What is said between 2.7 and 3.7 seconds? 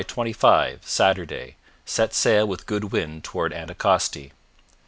wind toward